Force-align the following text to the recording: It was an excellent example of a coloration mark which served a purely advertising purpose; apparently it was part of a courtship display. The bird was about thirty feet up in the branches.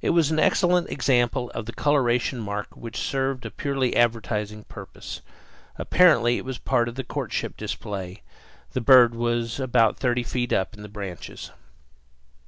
It 0.00 0.10
was 0.10 0.32
an 0.32 0.40
excellent 0.40 0.90
example 0.90 1.48
of 1.50 1.68
a 1.68 1.72
coloration 1.72 2.40
mark 2.40 2.74
which 2.76 2.98
served 2.98 3.46
a 3.46 3.50
purely 3.52 3.94
advertising 3.94 4.64
purpose; 4.64 5.20
apparently 5.78 6.36
it 6.36 6.44
was 6.44 6.58
part 6.58 6.88
of 6.88 6.98
a 6.98 7.04
courtship 7.04 7.56
display. 7.56 8.22
The 8.72 8.80
bird 8.80 9.14
was 9.14 9.60
about 9.60 9.98
thirty 9.98 10.24
feet 10.24 10.52
up 10.52 10.74
in 10.74 10.82
the 10.82 10.88
branches. 10.88 11.52